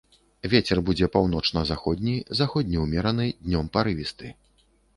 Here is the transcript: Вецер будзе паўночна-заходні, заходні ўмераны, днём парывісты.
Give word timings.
Вецер 0.53 0.77
будзе 0.89 1.09
паўночна-заходні, 1.15 2.15
заходні 2.41 2.81
ўмераны, 2.87 3.29
днём 3.45 3.73
парывісты. 3.79 4.35